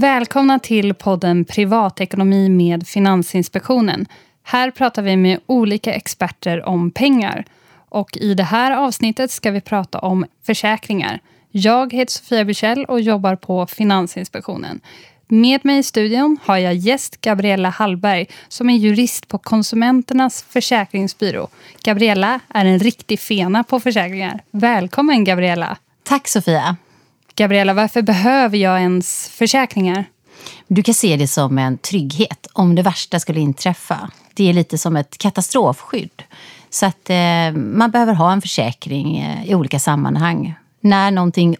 [0.00, 4.06] Välkomna till podden Privatekonomi med Finansinspektionen.
[4.42, 7.44] Här pratar vi med olika experter om pengar.
[7.88, 11.20] Och I det här avsnittet ska vi prata om försäkringar.
[11.50, 14.80] Jag heter Sofia Bichell och jobbar på Finansinspektionen.
[15.28, 21.48] Med mig i studion har jag gäst Gabriella Hallberg som är jurist på Konsumenternas försäkringsbyrå.
[21.82, 24.40] Gabriella är en riktig fena på försäkringar.
[24.50, 25.76] Välkommen Gabriella!
[26.02, 26.76] Tack Sofia!
[27.38, 30.04] Gabriella, varför behöver jag ens försäkringar?
[30.66, 34.10] Du kan se det som en trygghet om det värsta skulle inträffa.
[34.34, 36.22] Det är lite som ett katastrofskydd.
[36.70, 41.56] Så att eh, man behöver ha en försäkring eh, i olika sammanhang när någonting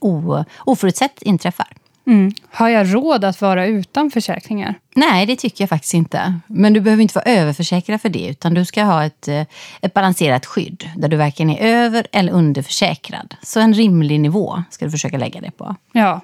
[0.65, 1.69] oförutsett inträffar.
[2.09, 2.33] Mm.
[2.51, 4.75] Har jag råd att vara utan försäkringar?
[4.95, 6.35] Nej, det tycker jag faktiskt inte.
[6.47, 8.29] Men du behöver inte vara överförsäkrad för det.
[8.29, 9.43] Utan du ska ha ett, eh,
[9.81, 13.35] ett balanserat skydd där du varken är över eller underförsäkrad.
[13.43, 15.77] Så en rimlig nivå ska du försöka lägga det på.
[15.93, 16.21] Ja.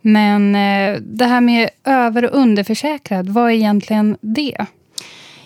[0.00, 4.66] Men eh, det här med över och underförsäkrad, vad är egentligen det?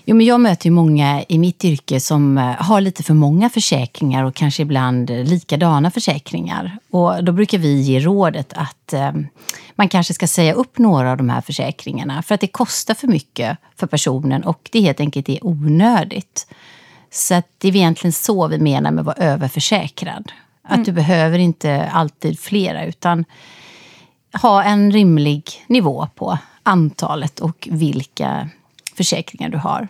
[0.08, 3.50] Jo, men jag möter ju många i mitt yrke som eh, har lite för många
[3.50, 6.78] försäkringar och kanske ibland likadana försäkringar.
[6.90, 9.12] Och då brukar vi ge rådet att eh,
[9.74, 13.06] man kanske ska säga upp några av de här försäkringarna för att det kostar för
[13.06, 16.46] mycket för personen och det helt enkelt är onödigt.
[17.10, 20.32] Så att det är egentligen så vi menar med att vara överförsäkrad.
[20.62, 20.84] Att mm.
[20.84, 23.24] du behöver inte alltid flera utan
[24.42, 28.48] ha en rimlig nivå på antalet och vilka
[28.96, 29.88] försäkringar du har.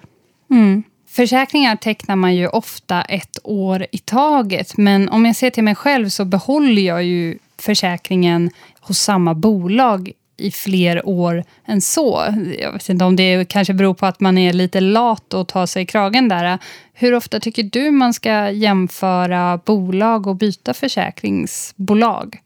[0.51, 0.83] Mm.
[1.09, 4.77] Försäkringar tecknar man ju ofta ett år i taget.
[4.77, 10.13] Men om jag ser till mig själv så behåller jag ju försäkringen hos samma bolag
[10.37, 12.25] i fler år än så.
[12.59, 15.67] Jag vet inte om det kanske beror på att man är lite lat och tar
[15.67, 16.59] sig i kragen där.
[16.93, 22.39] Hur ofta tycker du man ska jämföra bolag och byta försäkringsbolag?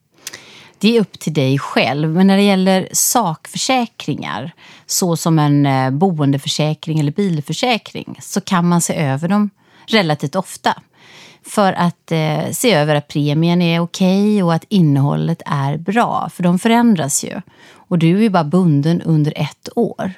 [0.81, 2.09] Det är upp till dig själv.
[2.09, 4.53] Men när det gäller sakförsäkringar,
[4.87, 9.51] så som en eh, boendeförsäkring eller bilförsäkring, så kan man se över dem
[9.87, 10.75] relativt ofta.
[11.43, 16.31] För att eh, se över att premien är okej okay och att innehållet är bra.
[16.33, 17.41] För de förändras ju.
[17.73, 20.13] Och du är ju bara bunden under ett år.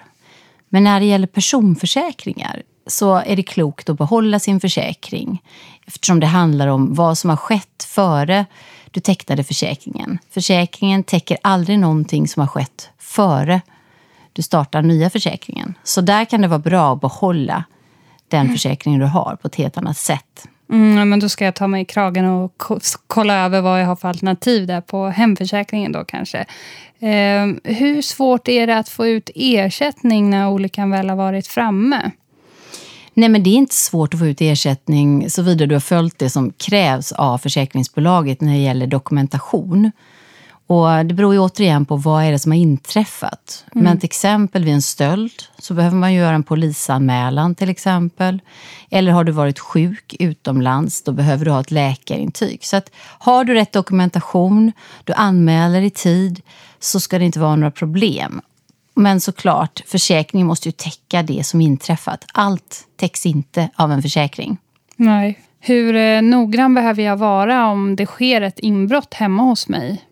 [0.69, 5.43] Men när det gäller personförsäkringar så är det klokt att behålla sin försäkring
[5.87, 8.47] eftersom det handlar om vad som har skett före
[8.93, 10.19] du tecknade försäkringen.
[10.31, 13.61] Försäkringen täcker aldrig någonting som har skett före
[14.33, 15.75] du startar nya försäkringen.
[15.83, 17.65] Så där kan det vara bra att behålla
[18.29, 18.53] den mm.
[18.53, 20.49] försäkringen du har på ett helt annat sätt.
[20.73, 22.63] Mm, men då ska jag ta mig i kragen och
[23.07, 26.39] kolla över vad jag har för alternativ där på hemförsäkringen då kanske.
[26.99, 32.11] Eh, hur svårt är det att få ut ersättning när olyckan väl har varit framme?
[33.15, 36.31] Nej, men det är inte svårt att få ut ersättning såvida du har följt det
[36.31, 39.91] som krävs av försäkringsbolaget när det gäller dokumentation.
[40.67, 43.65] Och det beror ju återigen på vad är det som har inträffat.
[43.75, 43.85] Mm.
[43.85, 48.41] Men till exempel vid en stöld så behöver man göra en polisanmälan till exempel.
[48.91, 52.65] Eller har du varit sjuk utomlands, då behöver du ha ett läkarintyg.
[52.65, 54.73] Så att har du rätt dokumentation,
[55.05, 56.41] du anmäler i tid,
[56.81, 58.41] så ska det inte vara några problem.
[58.95, 62.25] Men såklart, försäkringen måste ju täcka det som inträffat.
[62.33, 64.59] Allt täcks inte av en försäkring.
[64.97, 65.39] Nej.
[65.61, 70.05] Hur eh, noggrann behöver jag vara om det sker ett inbrott hemma hos mig?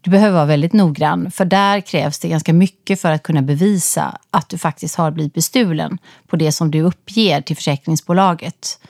[0.00, 4.18] Du behöver vara väldigt noggrann, för där krävs det ganska mycket för att kunna bevisa
[4.30, 8.80] att du faktiskt har blivit bestulen på det som du uppger till försäkringsbolaget.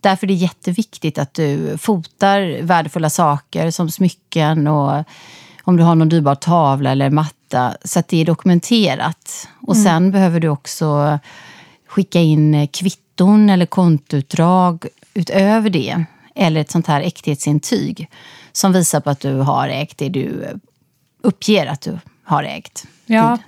[0.00, 5.04] Därför är det jätteviktigt att du fotar värdefulla saker som smycken och
[5.62, 7.41] om du har någon dyrbar tavla eller matta
[7.84, 9.48] så att det är dokumenterat.
[9.60, 9.84] Och mm.
[9.84, 11.18] sen behöver du också
[11.88, 16.04] skicka in kvitton eller kontoutdrag utöver det.
[16.34, 18.08] Eller ett sånt här äkthetsintyg
[18.52, 20.46] som visar på att du har ägt det du
[21.22, 22.86] uppger att du har ägt.
[23.06, 23.38] Ja.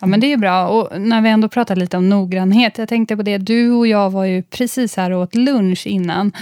[0.00, 0.68] Ja, men det är bra.
[0.68, 2.78] Och när vi ändå pratar lite om noggrannhet.
[2.78, 6.32] Jag tänkte på det, du och jag var ju precis här och åt lunch innan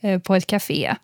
[0.00, 0.94] eh, på ett café.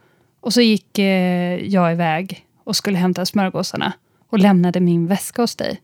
[0.40, 3.92] Och så gick eh, jag iväg och skulle hämta smörgåsarna
[4.32, 5.80] och lämnade min väska hos dig.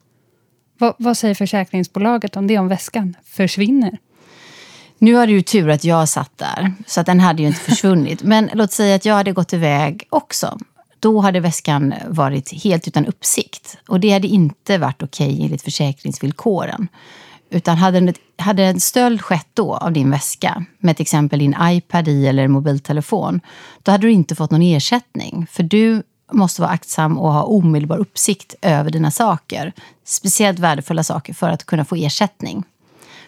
[0.78, 3.98] Va, vad säger försäkringsbolaget om det, om väskan försvinner?
[4.98, 7.60] Nu har du ju tur att jag satt där, så att den hade ju inte
[7.60, 8.22] försvunnit.
[8.22, 10.58] Men låt säga att jag hade gått iväg också.
[11.00, 13.78] Då hade väskan varit helt utan uppsikt.
[13.88, 16.88] Och det hade inte varit okej okay enligt försäkringsvillkoren.
[17.50, 21.56] Utan hade en, hade en stöld skett då av din väska, med till exempel din
[21.62, 23.40] iPad i eller mobiltelefon,
[23.82, 25.46] då hade du inte fått någon ersättning.
[25.50, 26.02] För du
[26.32, 29.72] måste vara aktsam och ha omedelbar uppsikt över dina saker.
[30.04, 32.64] Speciellt värdefulla saker för att kunna få ersättning.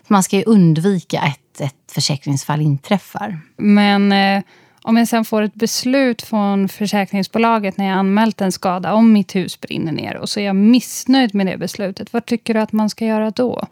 [0.09, 3.41] man ska ju undvika att ett försäkringsfall inträffar.
[3.57, 4.43] Men eh,
[4.83, 9.35] Om jag sen får ett beslut från försäkringsbolaget när jag anmält en skada om mitt
[9.35, 12.13] hus brinner ner och så är jag missnöjd med det beslutet.
[12.13, 13.67] Vad tycker du att man ska göra då?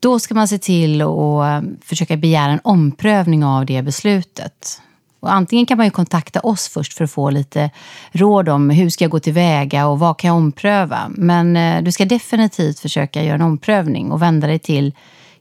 [0.00, 4.82] Då ska man se till att försöka begära en omprövning av det beslutet.
[5.20, 7.70] Och antingen kan man ju kontakta oss först för att få lite
[8.12, 10.98] råd om hur ska jag gå tillväga och vad kan jag ompröva.
[11.08, 14.94] Men eh, du ska definitivt försöka göra en omprövning och vända dig till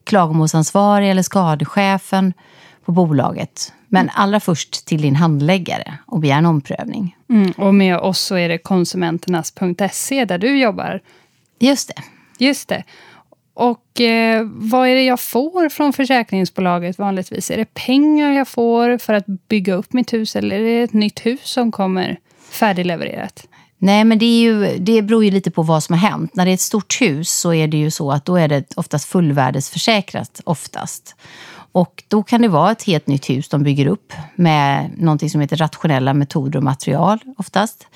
[0.03, 2.33] klagomålsansvarig eller skadechefen
[2.85, 3.73] på bolaget.
[3.87, 7.15] Men allra först till din handläggare och begär en omprövning.
[7.29, 11.01] Mm, och med oss så är det konsumenternas.se där du jobbar.
[11.59, 12.03] Just det.
[12.45, 12.83] Just det.
[13.55, 17.51] Och eh, vad är det jag får från försäkringsbolaget vanligtvis?
[17.51, 20.93] Är det pengar jag får för att bygga upp mitt hus eller är det ett
[20.93, 22.19] nytt hus som kommer
[22.51, 23.47] färdiglevererat?
[23.77, 26.35] Nej, men det, är ju, det beror ju lite på vad som har hänt.
[26.35, 28.73] När det är ett stort hus så är det ju så att då är det
[28.75, 31.15] oftast fullvärdesförsäkrat oftast.
[31.75, 35.41] Och då kan det vara ett helt nytt hus de bygger upp med någonting som
[35.41, 37.87] heter rationella metoder och material oftast.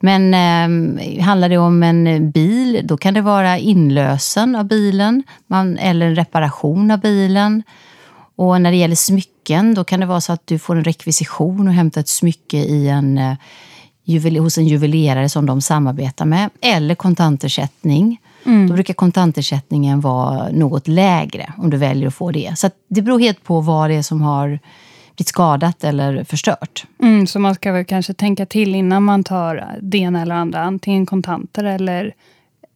[0.00, 5.78] Men eh, handlar det om en bil, då kan det vara inlösen av bilen man,
[5.78, 7.62] eller en reparation av bilen.
[8.36, 11.68] Och när det gäller smycken, då kan det vara så att du får en rekvisition
[11.68, 16.50] och hämtar ett smycke i en, eh, hos en juvelerare som de samarbetar med.
[16.60, 18.18] Eller kontantersättning.
[18.46, 18.68] Mm.
[18.68, 22.58] Då brukar kontantersättningen vara något lägre om du väljer att få det.
[22.58, 24.58] Så det beror helt på vad det är som har
[25.16, 26.86] blivit skadat eller förstört.
[27.02, 30.60] Mm, så man ska väl kanske tänka till innan man tar det ena eller andra.
[30.60, 32.14] Antingen kontanter eller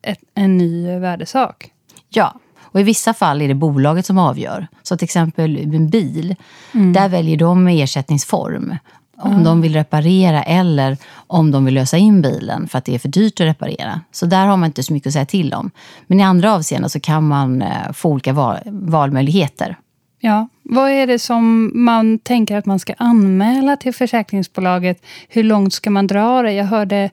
[0.02, 1.70] ett, en ny värdesak.
[2.08, 4.66] Ja, och i vissa fall är det bolaget som avgör.
[4.82, 6.34] Så till exempel en bil,
[6.74, 6.92] mm.
[6.92, 8.76] där väljer de ersättningsform.
[9.18, 9.44] Om mm.
[9.44, 10.96] de vill reparera eller
[11.26, 14.00] om de vill lösa in bilen för att det är för dyrt att reparera.
[14.12, 15.70] Så där har man inte så mycket att säga till om.
[16.06, 19.76] Men i andra avseenden så kan man eh, få olika val valmöjligheter.
[20.20, 25.02] Ja, vad är det som man tänker att man ska anmäla till försäkringsbolaget?
[25.28, 26.52] Hur långt ska man dra det?
[26.52, 27.10] Jag hörde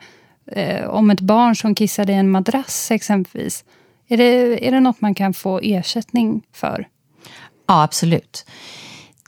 [0.51, 3.65] eh, om ett barn som kissade i en madrass exempelvis.
[4.07, 6.87] Är det, är det något man kan få ersättning för?
[7.67, 8.45] Ja, absolut.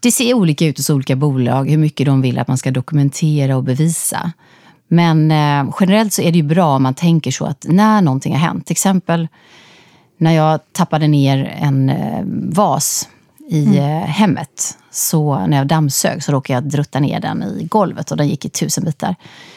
[0.05, 3.57] Det ser olika ut hos olika bolag hur mycket de vill att man ska dokumentera
[3.57, 4.31] och bevisa.
[4.87, 8.33] Men eh, generellt så är det ju bra om man tänker så att när någonting
[8.33, 9.27] har hänt, till exempel
[10.17, 13.09] när jag tappade ner en eh, vas
[13.49, 13.77] i mm.
[13.77, 14.77] Eh, hemmet.
[14.91, 18.45] Så när jag dammsög så råkade jag drutta ner den i golvet och den gick
[18.45, 19.15] i tusen bitar.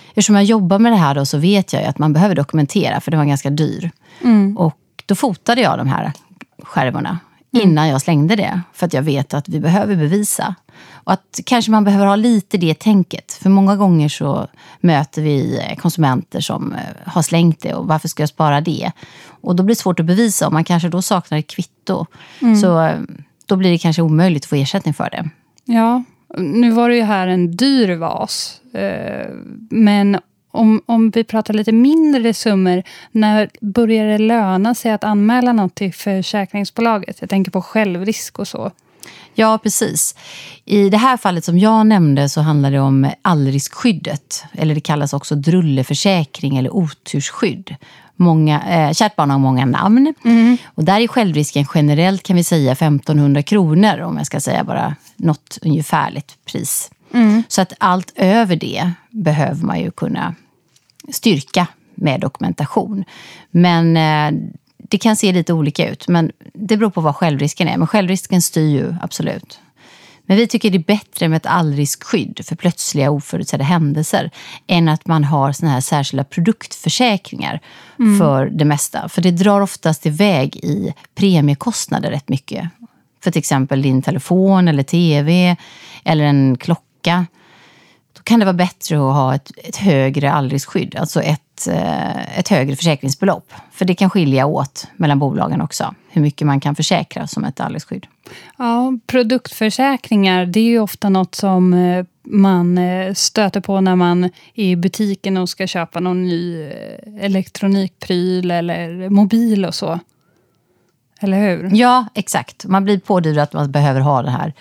[0.08, 3.10] Eftersom jag jobbar med det här då, så vet jag att man behöver dokumentera för
[3.10, 3.90] det var ganska dyr.
[4.24, 4.58] Mm.
[4.58, 6.12] Och då fotade jag de här
[6.62, 7.18] skärvorna.
[7.50, 8.60] Innan jag slängde det.
[8.72, 10.54] För att jag vet att vi behöver bevisa.
[10.90, 13.32] Och att kanske man behöver ha lite det tänket.
[13.32, 14.46] För många gånger så
[14.80, 18.92] möter vi konsumenter som eh, har slängt det och varför ska jag spara det?
[19.40, 22.06] Och då blir det svårt att bevisa om man kanske då saknar ett kvitto.
[22.40, 22.56] Mm.
[22.56, 22.98] Så eh,
[23.46, 25.30] då blir det kanske omöjligt att få ersättning för det.
[25.64, 26.04] Ja,
[26.38, 28.60] nu var det ju här en dyr vas.
[28.74, 29.26] Eh,
[29.70, 30.18] men
[30.50, 35.74] om, om vi pratar lite mindre summor, när börjar det löna sig att anmäla något
[35.74, 37.16] till försäkringsbolaget?
[37.20, 38.70] Jag tänker på självrisk och så.
[39.34, 40.14] Ja, precis.
[40.64, 44.44] I det här fallet som jag nämnde så handlar det om allriskskyddet.
[44.52, 47.76] Eller det kallas också drulleförsäkring eller otursskydd
[48.18, 50.14] många, eh, kärt barn har många namn.
[50.24, 50.56] Mm.
[50.66, 54.96] Och där är självrisken generellt kan vi säga 1500 kronor om jag ska säga bara
[55.16, 56.90] något ungefärligt pris.
[57.14, 57.42] Mm.
[57.48, 60.34] Så att allt över det behöver man ju kunna
[61.12, 63.04] styrka med dokumentation.
[63.50, 64.40] Men eh,
[64.78, 66.08] det kan se lite olika ut.
[66.08, 67.76] Men det beror på vad självrisken är.
[67.76, 69.60] Men självrisken styr ju absolut.
[70.28, 74.30] Men vi tycker det är bättre med ett allriskskydd för plötsliga oförutsedda händelser
[74.66, 77.60] än att man har såna här särskilda produktförsäkringar
[77.98, 78.18] mm.
[78.18, 79.08] för det mesta.
[79.08, 82.68] För det drar oftast iväg i premiekostnader rätt mycket.
[83.24, 85.56] För till exempel din telefon eller tv
[86.04, 86.82] eller en klocka.
[88.12, 92.48] Då kan det vara bättre att ha ett, ett högre allriskskydd, alltså ett Eh, ett,
[92.48, 93.52] högre försäkringsbelopp.
[93.72, 97.60] För det kan skilja åt mellan bolagen också, hur mycket man kan försäkra som ett
[97.60, 97.86] alldeles
[98.58, 104.24] Ja, produktförsäkringar, det är ju ofta något som eh, man eh, stöter på när man
[104.24, 106.72] är i butiken och ska köpa någon ny
[107.20, 109.98] elektronikpryl eller mobil och så.
[111.20, 111.70] Eller hur?
[111.74, 112.64] Ja, exakt.
[112.64, 114.52] Man blir pådyvlad att man behöver ha den här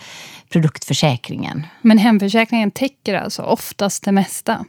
[0.49, 1.67] produktförsäkringen.
[1.81, 4.65] Men hemförsäkringen täcker alltså oftast det mesta?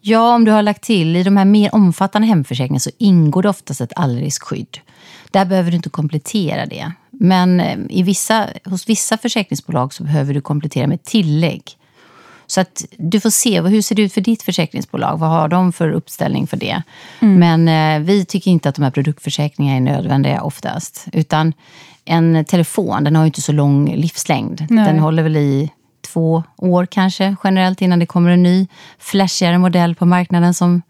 [0.00, 3.48] Ja, om du har lagt till i de här mer omfattande hemförsäkringarna så ingår det
[3.48, 4.78] oftast ett allriskskydd.
[5.30, 6.92] Där behöver du inte komplettera det.
[7.10, 11.62] Men eh, i vissa, hos vissa försäkringsbolag så behöver du komplettera med tillägg.
[12.46, 15.18] Så att du får se hur ser det ut för ditt försäkringsbolag.
[15.18, 16.82] Vad har de för uppställning för det?
[17.20, 17.38] Mm.
[17.38, 21.06] Men eh, vi tycker inte att de här produktförsäkringarna är nödvändiga oftast.
[21.12, 21.52] Utan
[22.08, 24.66] en telefon, den har ju inte så lång livslängd.
[24.70, 24.84] Nej.
[24.84, 28.66] Den håller väl i två år kanske generellt innan det kommer en ny
[28.98, 30.82] flashigare modell på marknaden som,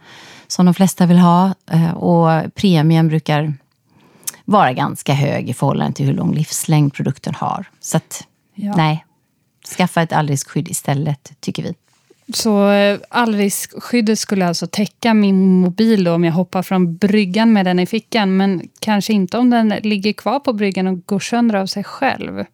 [0.46, 1.54] som de flesta vill ha.
[1.70, 3.54] Eh, och premien brukar
[4.44, 7.66] vara ganska hög i förhållande till hur lång livslängd produkten har.
[7.80, 8.74] Så att, ja.
[8.76, 9.04] nej,
[9.76, 11.74] skaffa ett allriskskydd istället, tycker vi.
[12.34, 17.66] Så eh, allriskskyddet skulle alltså täcka min mobil då, om jag hoppar från bryggan med
[17.66, 21.54] den i fickan, men kanske inte om den ligger kvar på bryggan och går sönder
[21.54, 22.44] av sig själv?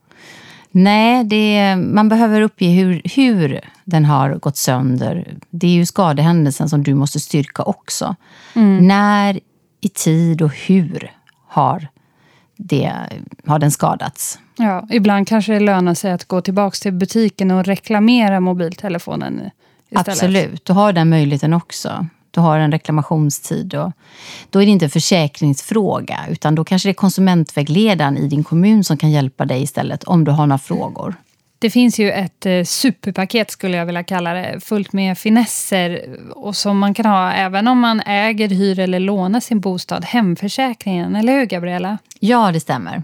[0.71, 5.37] Nej, det, man behöver uppge hur, hur den har gått sönder.
[5.51, 8.17] Det är ju skadehändelsen som du måste styrka också.
[8.55, 8.87] Mm.
[8.87, 9.41] När,
[9.81, 11.13] i tid och hur
[11.49, 11.89] har,
[12.57, 12.93] det,
[13.47, 14.39] har den skadats?
[14.57, 19.51] Ja, ibland kanske det lönar sig att gå tillbaka till butiken och reklamera mobiltelefonen
[20.01, 20.09] istället.
[20.09, 22.07] Absolut, du har den möjligheten också.
[22.31, 23.75] Du har en reklamationstid.
[23.75, 23.93] Och
[24.51, 28.85] då är det inte en försäkringsfråga, utan då kanske det är konsumentvägledaren i din kommun
[28.85, 31.15] som kan hjälpa dig istället om du har några frågor.
[31.59, 36.57] Det finns ju ett eh, superpaket, skulle jag vilja kalla det, fullt med finesser och
[36.57, 40.05] som man kan ha även om man äger, hyr eller lånar sin bostad.
[40.05, 41.99] Hemförsäkringen, eller hur Gabriella?
[42.21, 43.03] Ja, det stämmer.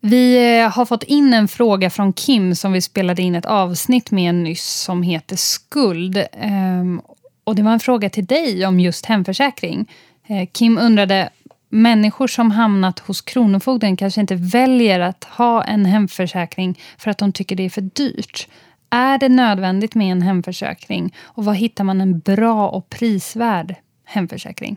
[0.00, 4.10] Vi eh, har fått in en fråga från Kim som vi spelade in ett avsnitt
[4.10, 6.24] med nyss som heter Skuld.
[6.32, 7.00] Ehm,
[7.44, 9.90] och det var en fråga till dig om just hemförsäkring.
[10.26, 11.28] Eh, Kim undrade,
[11.68, 17.32] människor som hamnat hos Kronofogden kanske inte väljer att ha en hemförsäkring för att de
[17.32, 18.48] tycker det är för dyrt.
[18.90, 21.14] Är det nödvändigt med en hemförsäkring?
[21.22, 23.74] Och var hittar man en bra och prisvärd
[24.04, 24.76] hemförsäkring?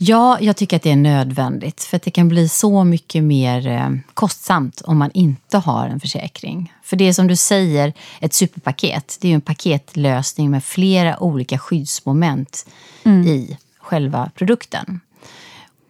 [0.00, 1.82] Ja, jag tycker att det är nödvändigt.
[1.82, 6.00] För att det kan bli så mycket mer eh, kostsamt om man inte har en
[6.00, 6.72] försäkring.
[6.82, 9.18] För det är som du säger, ett superpaket.
[9.20, 12.66] Det är ju en paketlösning med flera olika skyddsmoment
[13.04, 13.26] mm.
[13.26, 15.00] i själva produkten.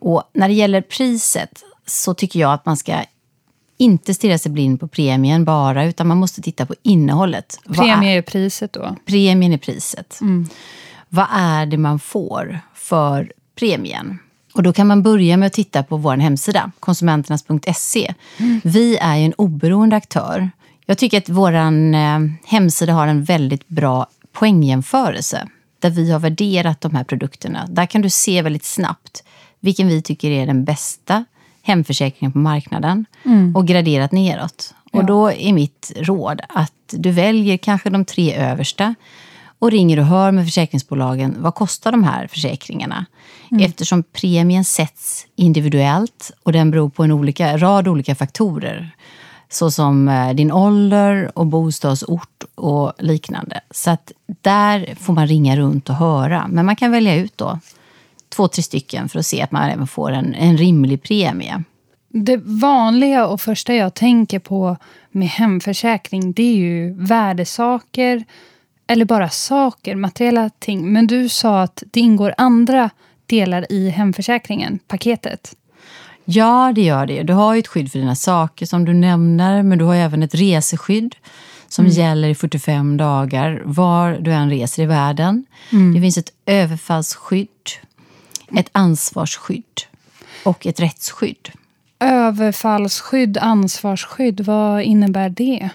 [0.00, 2.94] Och när det gäller priset så tycker jag att man ska
[3.76, 7.60] inte stirra sig blind på premien bara, utan man måste titta på innehållet.
[7.74, 8.96] Premie är priset då?
[9.06, 10.20] Premien är priset.
[10.20, 10.48] Mm.
[11.08, 14.18] Vad är det man får för premien.
[14.54, 18.14] Och då kan man börja med att titta på vår hemsida, konsumenternas.se.
[18.36, 18.60] Mm.
[18.64, 20.50] Vi är ju en oberoende aktör.
[20.86, 25.48] Jag tycker att vår eh, hemsida har en väldigt bra poängjämförelse
[25.78, 27.66] där vi har värderat de här produkterna.
[27.70, 29.22] Där kan du se väldigt snabbt
[29.60, 31.24] vilken vi tycker är den bästa
[31.62, 33.56] hemförsäkringen på marknaden mm.
[33.56, 34.74] och graderat neråt.
[34.92, 34.98] Ja.
[34.98, 38.94] Och då är mitt råd att du väljer kanske de tre översta
[39.58, 43.06] och ringer och hör med försäkringsbolagen vad kostar de här försäkringarna.
[43.50, 43.64] Mm.
[43.64, 48.90] Eftersom premien sätts individuellt och den beror på en olika, rad olika faktorer
[49.48, 53.60] såsom eh, din ålder och bostadsort och liknande.
[53.70, 56.48] Så att där får man ringa runt och höra.
[56.48, 57.58] Men man kan välja ut då
[58.28, 61.62] två, tre stycken för att se att man även får en, en rimlig premie.
[62.08, 64.76] Det vanliga och första jag tänker på
[65.10, 68.24] med hemförsäkring det är ju värdesaker
[68.88, 70.92] eller bara saker, materiella ting.
[70.92, 72.90] Men du sa att det ingår andra
[73.26, 75.54] delar i hemförsäkringen, paketet.
[76.24, 77.22] Ja, det gör det.
[77.22, 80.22] Du har ju ett skydd för dina saker som du nämner, men du har även
[80.22, 81.16] ett reseskydd
[81.68, 81.96] som mm.
[81.96, 85.46] gäller i 45 dagar var du än reser i världen.
[85.72, 85.94] Mm.
[85.94, 87.48] Det finns ett överfallsskydd,
[88.56, 89.82] ett ansvarsskydd
[90.44, 91.48] och ett rättsskydd.
[92.00, 95.68] Överfallsskydd, ansvarsskydd, vad innebär det?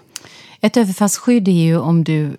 [0.62, 2.38] Ett överfallsskydd är ju om du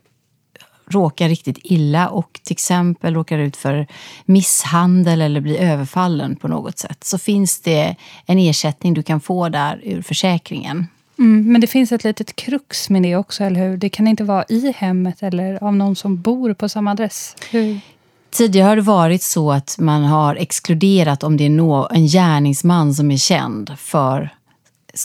[0.87, 3.87] råkar riktigt illa och till exempel råkar ut för
[4.25, 9.49] misshandel eller blir överfallen på något sätt så finns det en ersättning du kan få
[9.49, 10.87] där ur försäkringen.
[11.19, 13.77] Mm, men det finns ett litet krux med det också, eller hur?
[13.77, 17.37] Det kan inte vara i hemmet eller av någon som bor på samma adress.
[17.51, 17.81] Hur?
[18.31, 23.11] Tidigare har det varit så att man har exkluderat om det är en gärningsman som
[23.11, 24.31] är känd för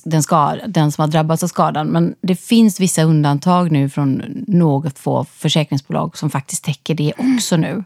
[0.03, 1.88] den, skada, den som har drabbats av skadan.
[1.88, 7.58] Men det finns vissa undantag nu från något få försäkringsbolag som faktiskt täcker det också
[7.58, 7.84] nu.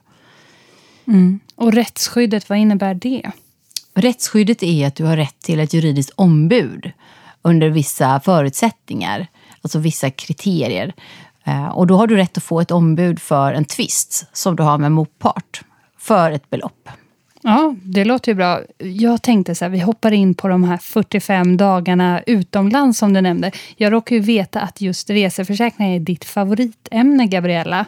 [1.07, 1.39] Mm.
[1.55, 3.31] Och rättsskyddet, vad innebär det?
[3.93, 6.91] Rättsskyddet är att du har rätt till ett juridiskt ombud
[7.41, 9.27] under vissa förutsättningar,
[9.61, 10.93] alltså vissa kriterier.
[11.43, 14.63] Eh, och då har du rätt att få ett ombud för en tvist som du
[14.63, 15.61] har med motpart
[15.97, 16.89] för ett belopp.
[17.43, 18.61] Ja, det låter ju bra.
[18.77, 23.21] Jag tänkte så här, vi hoppar in på de här 45 dagarna utomlands som du
[23.21, 23.51] nämnde.
[23.77, 27.85] Jag råkar ju veta att just reseförsäkringar är ditt favoritämne, Gabriella.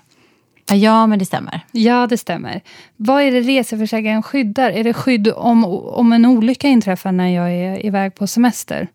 [0.71, 1.61] Ja, men det stämmer.
[1.71, 2.61] Ja, det stämmer.
[2.95, 4.71] Vad är det reseförsäkringen skyddar?
[4.71, 8.87] Är det skydd om, om en olycka inträffar när jag är iväg på semester?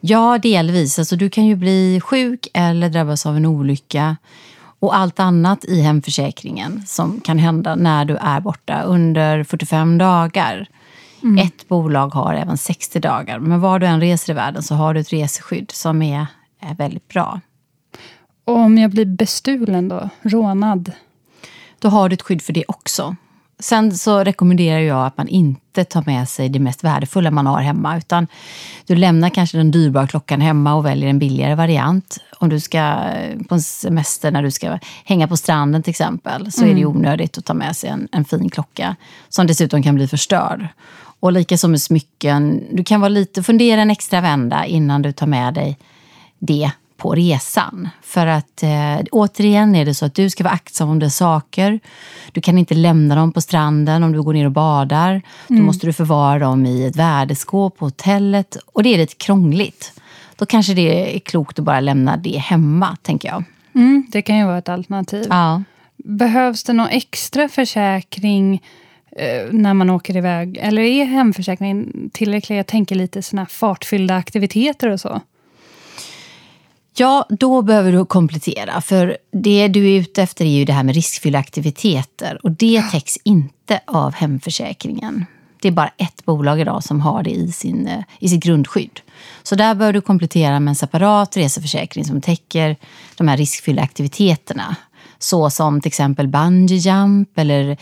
[0.00, 0.98] Ja, delvis.
[0.98, 4.16] Alltså, du kan ju bli sjuk eller drabbas av en olycka
[4.80, 10.68] och allt annat i hemförsäkringen som kan hända när du är borta under 45 dagar.
[11.22, 11.46] Mm.
[11.46, 14.94] Ett bolag har även 60 dagar, men var du än reser i världen så har
[14.94, 16.26] du ett reseskydd som är,
[16.60, 17.40] är väldigt bra.
[18.44, 20.08] Och om jag blir bestulen då?
[20.22, 20.92] Rånad?
[21.78, 23.16] Då har du ett skydd för det också.
[23.60, 27.60] Sen så rekommenderar jag att man inte tar med sig det mest värdefulla man har
[27.60, 27.98] hemma.
[27.98, 28.26] Utan
[28.86, 32.18] du lämnar kanske den dyrbara klockan hemma och väljer en billigare variant.
[32.38, 32.96] Om du ska
[33.48, 36.52] på en semester när du ska hänga på stranden till exempel.
[36.52, 36.70] Så mm.
[36.70, 36.96] är det mm.
[36.96, 38.96] onödigt att ta med sig en, en fin klocka.
[39.28, 40.68] Som dessutom kan bli förstörd.
[41.20, 42.64] Och likaså med smycken.
[42.72, 45.78] Du kan vara lite, fundera en extra vända innan du tar med dig
[46.38, 47.88] det på resan.
[48.02, 51.80] För att eh, återigen är det så att du ska vara aktsam om dina saker.
[52.32, 55.10] Du kan inte lämna dem på stranden om du går ner och badar.
[55.10, 55.22] Mm.
[55.46, 58.56] Då måste du förvara dem i ett värdeskåp på hotellet.
[58.66, 59.92] Och det är lite krångligt.
[60.36, 63.44] Då kanske det är klokt att bara lämna det hemma, tänker jag.
[63.74, 65.26] Mm, det kan ju vara ett alternativ.
[65.30, 65.62] Ja.
[65.96, 68.62] Behövs det någon extra försäkring
[69.12, 70.58] eh, när man åker iväg?
[70.60, 72.58] Eller är hemförsäkringen tillräcklig?
[72.58, 75.20] Jag tänker lite såna fartfyllda aktiviteter och så.
[77.00, 78.80] Ja, då behöver du komplettera.
[78.80, 82.38] För det du är ute efter är ju det här med riskfyllda aktiviteter.
[82.42, 85.26] Och det täcks inte av hemförsäkringen.
[85.62, 89.00] Det är bara ett bolag idag som har det i, sin, eh, i sitt grundskydd.
[89.42, 92.76] Så där bör du komplettera med en separat reseförsäkring som täcker
[93.16, 94.76] de här riskfyllda aktiviteterna.
[95.18, 97.76] Så som till exempel bungee jump eller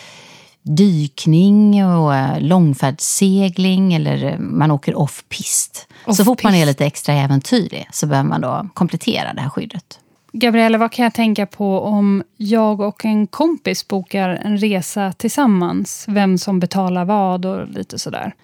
[0.66, 5.88] dykning och eh, långfärdssegling eller eh, man åker off-pist.
[6.06, 9.50] Off så fort man är lite extra äventyrlig så behöver man då komplettera det här
[9.50, 10.00] skyddet.
[10.32, 16.04] Gabriella, vad kan jag tänka på om jag och en kompis bokar en resa tillsammans?
[16.08, 18.34] Vem som betalar vad och lite sådär.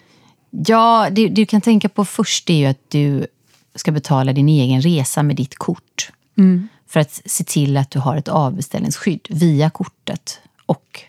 [0.50, 3.26] Ja, det, det du kan tänka på först är ju att du
[3.74, 6.10] ska betala din egen resa med ditt kort.
[6.38, 6.68] Mm.
[6.88, 11.00] För att se till att du har ett avbeställningsskydd via kortet och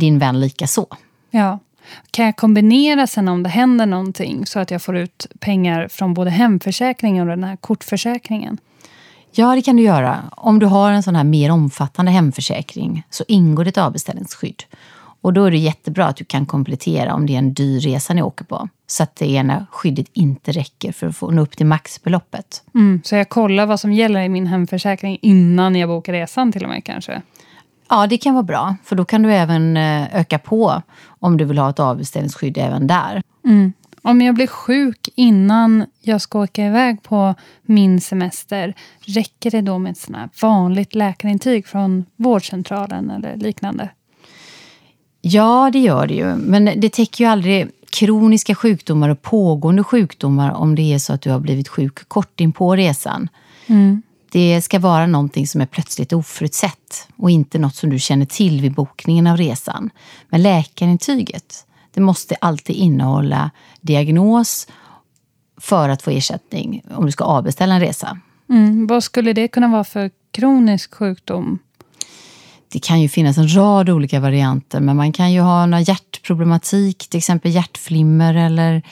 [0.00, 0.86] din vän lika så.
[1.30, 1.58] Ja.
[2.10, 6.14] Kan jag kombinera sen om det händer någonting så att jag får ut pengar från
[6.14, 8.58] både hemförsäkringen och den här kortförsäkringen?
[9.32, 10.24] Ja, det kan du göra.
[10.36, 14.62] Om du har en sån här mer omfattande hemförsäkring så ingår det ett avbeställningsskydd.
[15.22, 18.14] Och då är det jättebra att du kan komplettera om det är en dyr resa
[18.14, 18.68] ni åker på.
[18.86, 22.62] Så att det ena skyddet inte räcker för att få nå upp till maxbeloppet.
[22.74, 26.62] Mm, så jag kollar vad som gäller i min hemförsäkring innan jag bokar resan till
[26.62, 27.22] och med kanske?
[27.90, 28.76] Ja, det kan vara bra.
[28.84, 32.86] För då kan du även eh, öka på om du vill ha ett avbeställningsskydd även
[32.86, 33.22] där.
[33.44, 33.72] Mm.
[34.02, 39.78] Om jag blir sjuk innan jag ska åka iväg på min semester, räcker det då
[39.78, 43.88] med ett vanligt läkarintyg från vårdcentralen eller liknande?
[45.20, 46.34] Ja, det gör det ju.
[46.36, 51.22] Men det täcker ju aldrig kroniska sjukdomar och pågående sjukdomar om det är så att
[51.22, 53.28] du har blivit sjuk kort in på resan.
[53.66, 54.02] Mm.
[54.32, 58.60] Det ska vara någonting som är plötsligt oförutsett och inte något som du känner till
[58.60, 59.90] vid bokningen av resan.
[60.28, 64.66] Men läkarintyget, det måste alltid innehålla diagnos
[65.60, 68.18] för att få ersättning om du ska avbeställa en resa.
[68.48, 71.58] Mm, vad skulle det kunna vara för kronisk sjukdom?
[72.72, 77.08] Det kan ju finnas en rad olika varianter, men man kan ju ha någon hjärtproblematik,
[77.08, 78.82] till exempel hjärtflimmer eller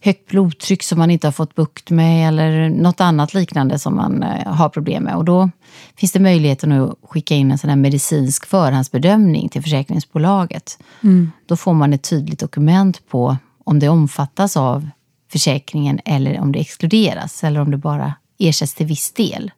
[0.00, 4.22] högt blodtryck som man inte har fått bukt med eller något annat liknande som man
[4.22, 5.16] eh, har problem med.
[5.16, 5.50] Och då
[5.96, 10.78] finns det möjligheten att skicka in en sån här medicinsk förhandsbedömning till försäkringsbolaget.
[11.02, 11.32] Mm.
[11.46, 14.88] Då får man ett tydligt dokument på om det omfattas av
[15.32, 19.50] försäkringen eller om det exkluderas eller om det bara ersätts till viss del.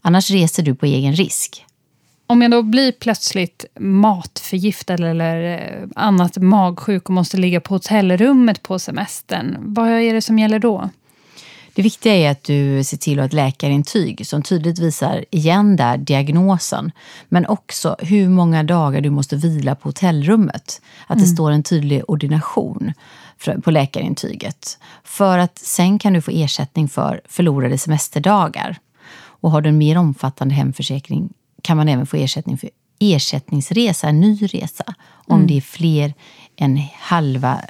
[0.00, 1.66] Annars reser du på egen risk.
[2.30, 8.62] Om jag då blir plötsligt matförgiftad eller eh, annat magsjuk och måste ligga på hotellrummet
[8.62, 10.90] på semestern, vad är det som gäller då?
[11.74, 15.76] Det viktiga är att du ser till att ha ett läkarintyg som tydligt visar igen
[15.76, 16.92] där diagnosen,
[17.28, 20.82] men också hur många dagar du måste vila på hotellrummet.
[21.06, 21.34] Att det mm.
[21.34, 22.92] står en tydlig ordination
[23.62, 24.78] på läkarintyget.
[25.04, 28.76] För att sen kan du få ersättning för förlorade semesterdagar.
[29.42, 34.20] Och har du en mer omfattande hemförsäkring kan man även få ersättning för ersättningsresa, en
[34.20, 35.46] ny resa, om mm.
[35.46, 36.14] det är fler
[36.56, 37.60] än halva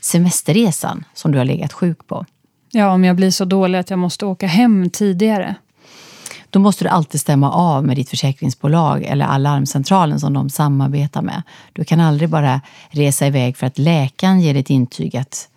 [0.00, 2.26] semesterresan som du har legat sjuk på.
[2.70, 5.54] Ja, om jag blir så dålig att jag måste åka hem tidigare.
[6.50, 11.42] Då måste du alltid stämma av med ditt försäkringsbolag eller alarmcentralen som de samarbetar med.
[11.72, 15.48] Du kan aldrig bara resa iväg för att läkaren ger ett intyg att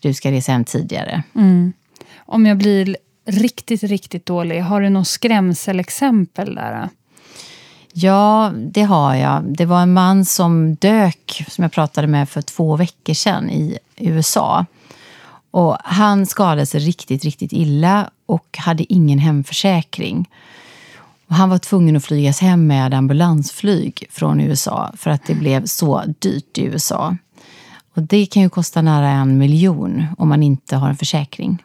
[0.00, 1.22] du ska resa hem tidigare.
[1.34, 1.72] Mm.
[2.16, 6.88] Om jag blir riktigt, riktigt dålig, har du något skrämselexempel där?
[7.92, 9.42] Ja, det har jag.
[9.56, 13.78] Det var en man som dök, som jag pratade med för två veckor sedan i
[13.96, 14.66] USA.
[15.50, 20.30] Och han skadade sig riktigt, riktigt illa och hade ingen hemförsäkring.
[21.28, 25.66] Och han var tvungen att flygas hem med ambulansflyg från USA för att det blev
[25.66, 27.16] så dyrt i USA.
[27.94, 31.62] Och det kan ju kosta nära en miljon om man inte har en försäkring.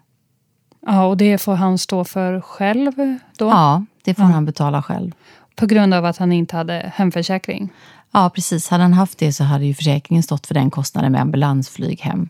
[0.88, 2.92] Ja, och det får han stå för själv
[3.38, 3.46] då?
[3.46, 4.32] Ja, det får Ja.
[4.32, 5.12] han betala själv.
[5.56, 7.70] På grund av att han inte hade hemförsäkring?
[8.12, 8.70] Ja, precis.
[8.70, 12.30] Hade han haft det så hade ju försäkringen stått för den kostnaden med ambulansflyg hem.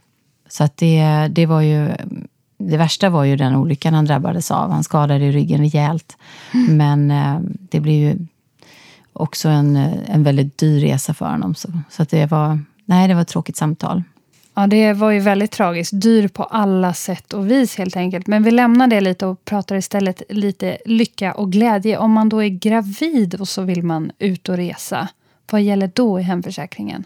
[0.49, 1.89] Så att det, det var ju...
[2.57, 4.71] Det värsta var ju den olyckan han drabbades av.
[4.71, 6.17] Han skadade ryggen rejält.
[6.69, 8.27] Men eh, det blev ju
[9.13, 9.75] också en,
[10.07, 11.55] en väldigt dyr resa för honom.
[11.55, 12.59] Så, så att det var...
[12.85, 14.03] Nej, det var ett tråkigt samtal.
[14.55, 16.01] Ja, det var ju väldigt tragiskt.
[16.01, 18.27] Dyr på alla sätt och vis helt enkelt.
[18.27, 21.97] Men vi lämnar det lite och pratar istället lite lycka och glädje.
[21.97, 25.07] Om man då är gravid och så vill man ut och resa.
[25.51, 27.05] Vad gäller då i hemförsäkringen?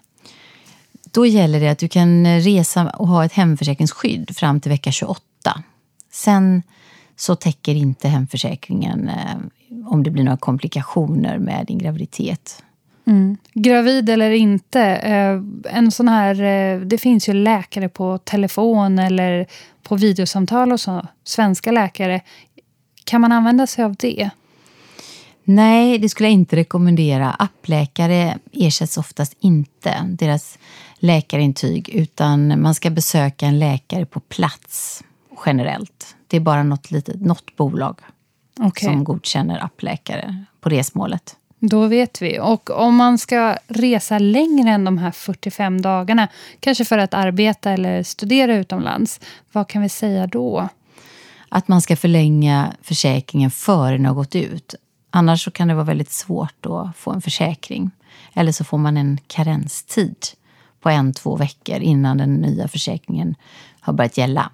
[1.11, 5.23] Då gäller det att du kan resa och ha ett hemförsäkringsskydd fram till vecka 28.
[6.11, 6.63] Sen
[7.15, 9.37] så täcker inte hemförsäkringen eh,
[9.85, 12.63] om det blir några komplikationer med din graviditet.
[13.53, 15.41] Gravid eller inte, eh,
[15.77, 19.47] en sån här, eh, det finns ju läkare på telefon eller
[19.83, 22.21] på videosamtal och så, svenska läkare.
[23.03, 24.29] Kan man använda sig av det?
[25.43, 27.31] Nej, det skulle jag inte rekommendera.
[27.31, 30.57] Appläkare ersätts oftast inte, deras
[30.95, 35.03] läkarintyg, utan man ska besöka en läkare på plats
[35.45, 36.15] generellt.
[36.27, 37.99] Det är bara något, litet, något bolag
[38.59, 42.39] Okej, som godkänner appläkare på resmålet då vet vi.
[42.39, 46.27] Och om man ska resa längre än de här 45 dagarna,
[46.59, 49.19] kanske för att arbeta eller studera utomlands,
[49.51, 50.69] vad kan vi säga då?
[51.49, 54.75] Att man ska förlänga försäkringen före den har gått ut.
[55.09, 57.91] Annars så kan det vara väldigt svårt att få en försäkring.
[58.33, 60.25] Eller så får man en karenstid
[60.81, 63.35] på en, två veckor innan den nya försäkringen
[63.79, 64.51] har börjat gälla.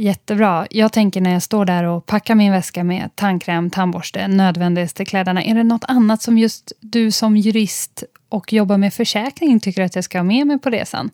[0.00, 0.66] Jättebra.
[0.70, 5.42] Jag tänker när jag står där och packar min väska med tandkräm, tandborste, nödvändigaste kläderna.
[5.42, 9.94] Är det något annat som just du som jurist och jobbar med försäkring tycker att
[9.94, 11.10] jag ska ha med mig på resan?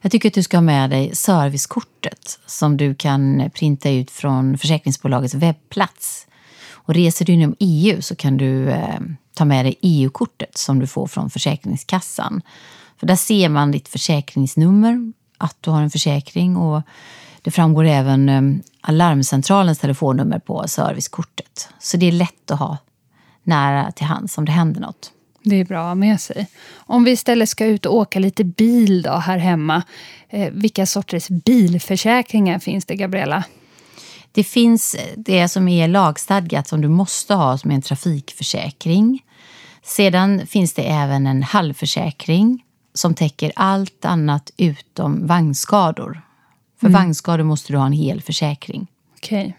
[0.00, 4.58] Jag tycker att du ska ha med dig servicekortet som du kan printa ut från
[4.58, 6.26] försäkringsbolagets webbplats.
[6.70, 9.00] Och reser du inom EU så kan du eh,
[9.34, 12.42] ta med dig EU-kortet som du får från Försäkringskassan.
[12.96, 16.82] För där ser man ditt försäkringsnummer, att du har en försäkring och
[17.46, 18.42] det framgår även eh,
[18.80, 21.68] alarmcentralens telefonnummer på servicekortet.
[21.78, 22.78] Så det är lätt att ha
[23.42, 25.12] nära till hands om det händer något.
[25.42, 26.46] Det är bra att ha med sig.
[26.74, 29.82] Om vi istället ska ut och åka lite bil då här hemma.
[30.28, 33.44] Eh, vilka sorters bilförsäkringar finns det, Gabriella?
[34.32, 39.24] Det finns det som är lagstadgat som du måste ha som är en trafikförsäkring.
[39.82, 46.25] Sedan finns det även en halvförsäkring som täcker allt annat utom vagnskador.
[46.80, 48.86] För vagnskador måste du ha en hel försäkring.
[49.16, 49.56] Okej.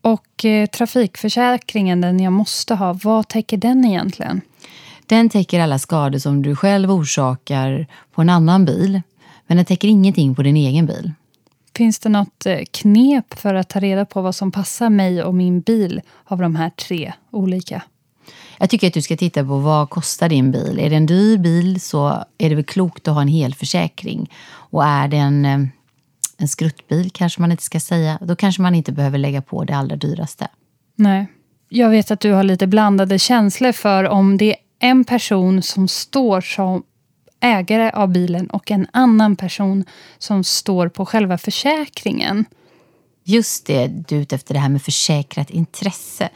[0.00, 4.40] Och eh, trafikförsäkringen, den jag måste ha, vad täcker den egentligen?
[5.06, 9.02] Den täcker alla skador som du själv orsakar på en annan bil.
[9.46, 11.12] Men den täcker ingenting på din egen bil.
[11.76, 15.34] Finns det något eh, knep för att ta reda på vad som passar mig och
[15.34, 17.82] min bil av de här tre olika?
[18.58, 20.78] Jag tycker att du ska titta på vad kostar din bil.
[20.78, 24.30] Är det en dyr bil så är det väl klokt att ha en helförsäkring.
[24.44, 25.58] Och är det en, eh,
[26.42, 29.76] en skruttbil kanske man inte ska säga, då kanske man inte behöver lägga på det
[29.76, 30.48] allra dyraste.
[30.96, 31.26] Nej.
[31.68, 35.88] Jag vet att du har lite blandade känslor för om det är en person som
[35.88, 36.82] står som
[37.40, 39.84] ägare av bilen och en annan person
[40.18, 42.44] som står på själva försäkringen.
[43.24, 46.28] Just det, du är ute efter det här med försäkrat intresse.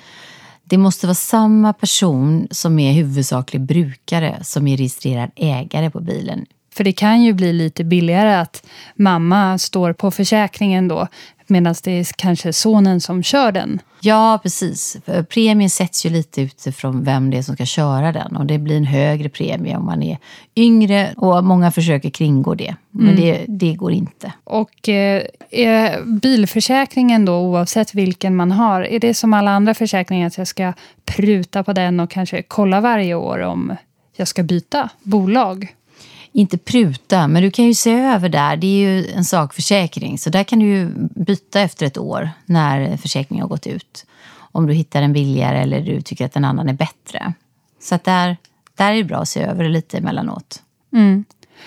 [0.65, 6.47] Det måste vara samma person som är huvudsaklig brukare som är registrerad ägare på bilen.
[6.77, 11.09] För det kan ju bli lite billigare att mamma står på försäkringen då
[11.47, 13.81] medan det är kanske sonen som kör den.
[14.01, 14.97] Ja, precis.
[15.29, 18.37] Premien sätts ju lite utifrån vem det är som ska köra den.
[18.37, 20.19] Och det blir en högre premie om man är
[20.57, 22.77] yngre och många försöker kringgå det.
[22.91, 24.33] Men det, det går inte.
[24.45, 30.27] Och eh, är bilförsäkringen då, oavsett vilken man har, är det som alla andra försäkringar
[30.27, 30.73] att jag ska
[31.05, 33.77] pruta på den och kanske kolla varje år om
[34.17, 35.75] jag ska byta bolag?
[36.37, 38.57] Inte pruta, men du kan ju se över där.
[38.57, 42.97] Det är ju en sakförsäkring, så där kan du ju byta efter ett år när
[42.97, 44.07] försäkringen har gått ut.
[44.37, 47.33] Om du hittar en billigare eller du tycker att en annan är bättre.
[47.81, 48.37] Så att där,
[48.75, 50.63] där är det bra att se över det lite emellanåt.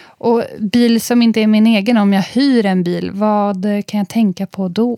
[0.01, 4.09] Och bil som inte är min egen, om jag hyr en bil, vad kan jag
[4.09, 4.97] tänka på då?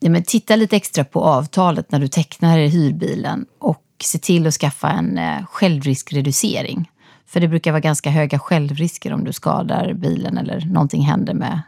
[0.00, 4.54] Ja, men titta lite extra på avtalet när du tecknar hyrbilen och se till att
[4.54, 6.90] skaffa en eh, självriskreducering.
[7.28, 11.62] För det brukar vara ganska höga självrisker om du skadar bilen eller någonting händer med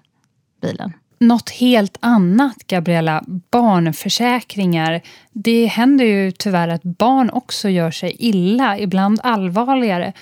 [0.62, 0.92] bilen.
[1.18, 3.25] Något helt annat, Gabriella.
[3.51, 5.01] Barnförsäkringar.
[5.33, 10.12] Det händer ju tyvärr att barn också gör sig illa, ibland allvarligare.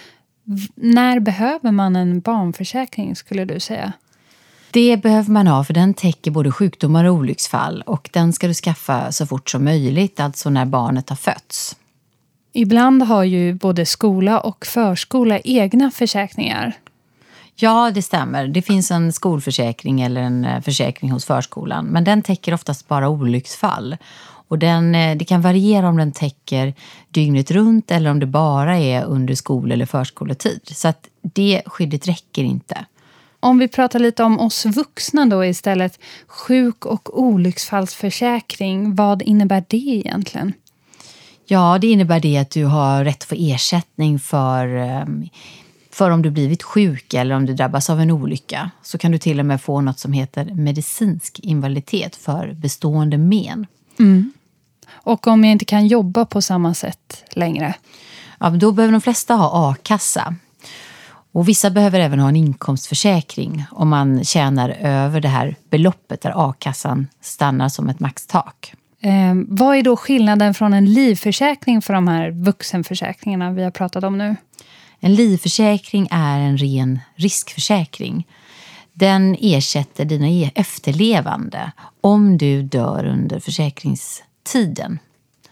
[0.75, 3.93] När behöver man en barnförsäkring, skulle du säga?
[4.71, 8.55] Det behöver man ha för den täcker både sjukdomar och olycksfall och den ska du
[8.55, 11.77] skaffa så fort som möjligt, alltså när barnet har fötts.
[12.59, 16.73] Ibland har ju både skola och förskola egna försäkringar.
[17.55, 18.49] Ja, det stämmer.
[18.49, 23.09] Det finns en skolförsäkring eller en eh, försäkring hos förskolan, men den täcker oftast bara
[23.09, 23.97] olycksfall.
[24.49, 26.75] Och den, eh, det kan variera om den täcker
[27.09, 30.61] dygnet runt eller om det bara är under skol eller förskoletid.
[30.65, 32.85] Så att det skyddet räcker inte.
[33.41, 35.99] Om vi pratar lite om oss vuxna då istället.
[36.27, 40.53] Sjuk och olycksfallsförsäkring, vad innebär det egentligen?
[41.51, 45.29] Ja, det innebär det att du har rätt att få ersättning för, ehm,
[45.91, 48.71] för om du blivit sjuk eller om du drabbas av en olycka.
[48.83, 53.67] Så kan du till och med få något som heter medicinsk invaliditet för bestående men.
[53.99, 54.33] Mm.
[54.91, 57.75] Och om jag inte kan jobba på samma sätt längre?
[58.41, 60.35] Ja, då behöver de flesta ha a-kassa.
[61.33, 66.51] Och vissa behöver även ha en inkomstförsäkring om man tjänar över det här beloppet där
[66.51, 68.75] a-kassan stannar som ett maxtak.
[69.01, 74.05] Eh, vad är då skillnaden från en livförsäkring för de här vuxenförsäkringarna vi har pratat
[74.05, 74.37] om nu?
[75.01, 78.27] En livförsäkring är en ren riskförsäkring.
[78.93, 84.99] Den ersätter dina e- efterlevande om du dör under försäkringstiden.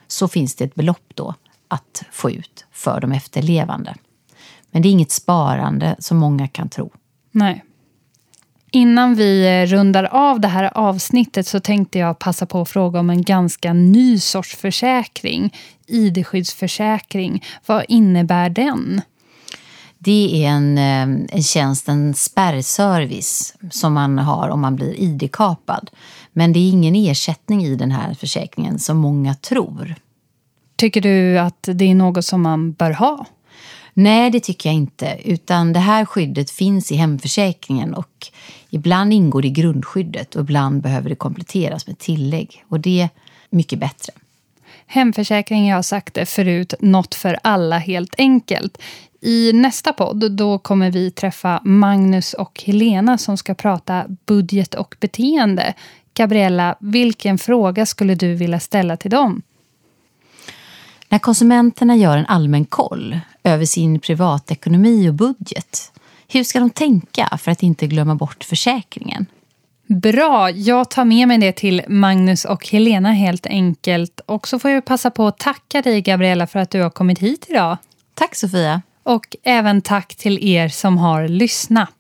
[0.07, 1.35] Så finns det ett belopp då
[1.69, 3.95] att få ut för de efterlevande.
[4.71, 6.91] Men det är inget sparande som många kan tro.
[7.31, 7.65] Nej.
[8.77, 13.11] Innan vi rundar av det här avsnittet så tänkte jag passa på att fråga om
[13.11, 15.55] en ganska ny sorts försäkring.
[15.87, 17.45] ID-skyddsförsäkring.
[17.67, 19.01] Vad innebär den?
[19.99, 25.91] Det är en, eh, en tjänst, en spärrservice som man har om man blir ID-kapad.
[26.33, 29.95] Men det är ingen ersättning i den här försäkringen som många tror.
[30.77, 33.27] Tycker du att det är något som man bör ha?
[33.99, 35.19] Nej, det tycker jag inte.
[35.25, 38.27] Utan det här skyddet finns i hemförsäkringen och
[38.71, 42.65] ibland ingår det i grundskyddet och ibland behöver det kompletteras med tillägg.
[42.69, 43.09] Och det är
[43.51, 44.13] mycket bättre.
[44.87, 48.79] Hemförsäkring, jag har sagt det förut, något för alla helt enkelt.
[49.21, 54.97] I nästa podd då kommer vi träffa Magnus och Helena som ska prata budget och
[55.01, 55.75] beteende.
[56.15, 59.43] Gabriella, vilken fråga skulle du vilja ställa till dem?
[61.09, 65.93] När konsumenterna gör en allmän koll över sin privatekonomi och budget,
[66.29, 69.27] hur ska de tänka för att inte glömma bort försäkringen?
[69.87, 74.21] Bra, jag tar med mig det till Magnus och Helena helt enkelt.
[74.27, 77.19] Och så får jag passa på att tacka dig Gabriella för att du har kommit
[77.19, 77.77] hit idag.
[78.15, 78.83] Tack Sofia.
[79.03, 81.91] Och även tack till er som har lyssnat.